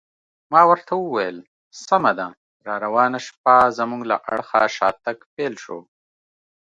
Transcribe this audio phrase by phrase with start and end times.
[0.53, 1.37] ما ورته وویل:
[1.87, 2.27] سمه ده،
[2.67, 5.79] راروانه شپه زموږ له اړخه شاتګ پیل شو.